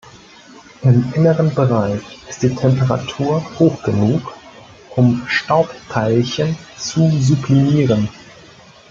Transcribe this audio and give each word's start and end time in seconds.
Im 0.81 1.13
inneren 1.13 1.53
Bereich 1.53 2.01
ist 2.27 2.41
die 2.41 2.55
Temperatur 2.55 3.45
hoch 3.59 3.83
genug, 3.83 4.33
um 4.95 5.21
Staubteilchen 5.27 6.57
zu 6.75 7.11
sublimieren. 7.19 8.09